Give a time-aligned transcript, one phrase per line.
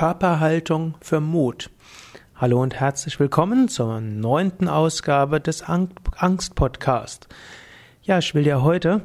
[0.00, 1.68] Körperhaltung für Mut.
[2.34, 7.28] Hallo und herzlich willkommen zur neunten Ausgabe des Angst-Podcast.
[8.00, 9.02] Ja, ich will dir heute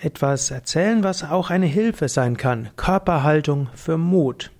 [0.00, 2.70] etwas erzählen, was auch eine Hilfe sein kann.
[2.76, 4.52] Körperhaltung für Mut.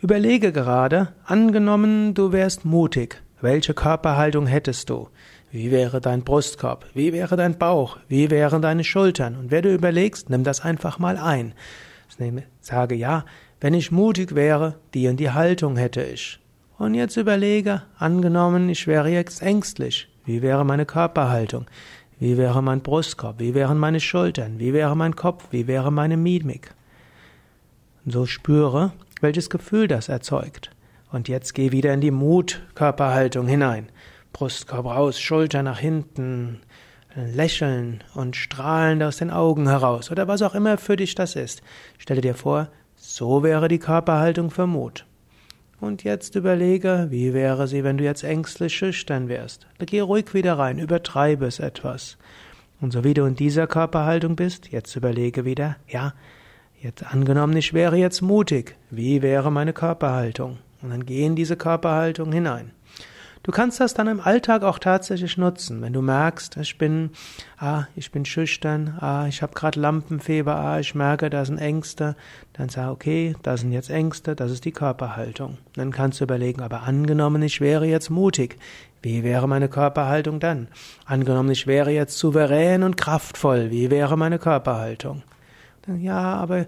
[0.00, 3.22] Überlege gerade, angenommen, du wärst mutig.
[3.40, 5.08] Welche Körperhaltung hättest du?
[5.50, 6.84] Wie wäre dein Brustkorb?
[6.92, 7.96] Wie wäre dein Bauch?
[8.08, 9.38] Wie wären deine Schultern?
[9.38, 11.54] Und wer du überlegst, nimm das einfach mal ein.
[12.60, 13.24] Sage ja,
[13.60, 16.40] wenn ich mutig wäre, die und die Haltung hätte ich.
[16.78, 20.08] Und jetzt überlege, angenommen, ich wäre jetzt ängstlich.
[20.24, 21.66] Wie wäre meine Körperhaltung?
[22.18, 23.38] Wie wäre mein Brustkorb?
[23.38, 24.58] Wie wären meine Schultern?
[24.58, 25.48] Wie wäre mein Kopf?
[25.50, 26.74] Wie wäre meine Mimik?
[28.06, 30.70] So spüre, welches Gefühl das erzeugt.
[31.12, 33.88] Und jetzt geh wieder in die Mut-Körperhaltung hinein.
[34.32, 36.60] Brustkorb raus, Schulter nach hinten,
[37.14, 41.62] lächeln und strahlend aus den Augen heraus oder was auch immer für dich das ist.
[41.98, 42.68] Stelle dir vor,
[43.02, 45.06] so wäre die Körperhaltung für Mut.
[45.80, 49.66] Und jetzt überlege, wie wäre sie, wenn du jetzt ängstlich schüchtern wärst.
[49.78, 52.18] Geh ruhig wieder rein, übertreibe es etwas.
[52.78, 56.12] Und so wie du in dieser Körperhaltung bist, jetzt überlege wieder, ja,
[56.78, 60.58] jetzt angenommen, ich wäre jetzt mutig, wie wäre meine Körperhaltung?
[60.82, 62.72] Und dann geh in diese Körperhaltung hinein.
[63.42, 67.08] Du kannst das dann im Alltag auch tatsächlich nutzen, wenn du merkst, ich bin,
[67.56, 72.16] ah, ich bin schüchtern, ah, ich habe gerade Lampenfieber, ah, ich merke, da sind Ängste,
[72.52, 75.56] dann sag, okay, da sind jetzt Ängste, das ist die Körperhaltung.
[75.74, 78.58] Dann kannst du überlegen, aber angenommen, ich wäre jetzt mutig,
[79.00, 80.68] wie wäre meine Körperhaltung dann?
[81.06, 85.22] Angenommen, ich wäre jetzt souverän und kraftvoll, wie wäre meine Körperhaltung?
[85.98, 86.66] Ja, aber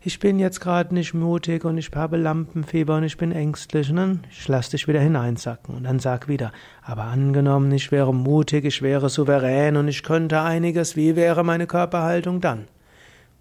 [0.00, 3.90] ich bin jetzt gerade nicht mutig und ich habe Lampenfieber und ich bin ängstlich.
[3.90, 6.52] Und dann ich lass dich wieder hineinsacken und dann sag wieder,
[6.82, 11.66] aber angenommen, ich wäre mutig, ich wäre souverän und ich könnte einiges, wie wäre meine
[11.66, 12.68] Körperhaltung dann?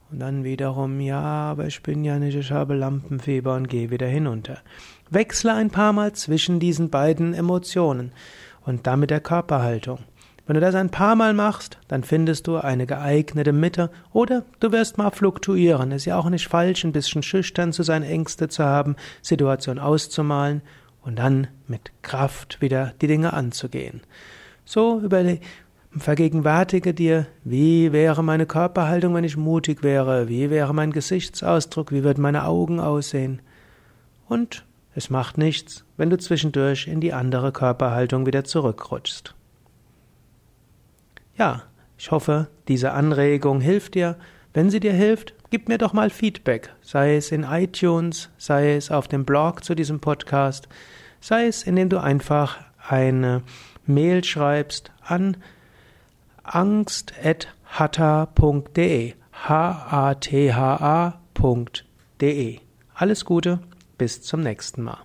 [0.10, 4.08] Und dann wiederum, ja, aber ich bin ja nicht, ich habe Lampenfieber und gehe wieder
[4.08, 4.60] hinunter.
[5.10, 8.14] Wechsle ein paar Mal zwischen diesen beiden Emotionen
[8.66, 10.00] und damit der Körperhaltung.
[10.48, 14.72] Wenn du das ein paar Mal machst, dann findest du eine geeignete Mitte oder du
[14.72, 15.92] wirst mal fluktuieren.
[15.92, 19.78] Es ist ja auch nicht falsch, ein bisschen schüchtern zu sein, Ängste zu haben, Situation
[19.78, 20.62] auszumalen
[21.02, 24.02] und dann mit Kraft wieder die Dinge anzugehen.
[24.64, 25.42] So überleg,
[25.98, 32.06] vergegenwärtige dir, wie wäre meine Körperhaltung, wenn ich mutig wäre, wie wäre mein Gesichtsausdruck, wie
[32.06, 33.42] würden meine Augen aussehen.
[34.30, 39.34] Und es macht nichts, wenn du zwischendurch in die andere Körperhaltung wieder zurückrutschst.
[41.38, 41.64] Ja,
[41.98, 44.18] ich hoffe, diese Anregung hilft dir.
[44.54, 48.90] Wenn sie dir hilft, gib mir doch mal Feedback, sei es in iTunes, sei es
[48.90, 50.68] auf dem Blog zu diesem Podcast,
[51.22, 53.44] sei es, indem du einfach eine
[53.86, 55.38] Mail schreibst an
[56.44, 57.54] angst.hatha.de
[59.34, 60.10] h-a-t-h-a.de.
[62.96, 63.60] Alles Gute,
[63.98, 64.98] bis zum nächsten Mal.